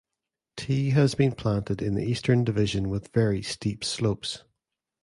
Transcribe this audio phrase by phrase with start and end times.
[0.57, 4.43] Tea has been planted in the Eastern Division with very steep slopes.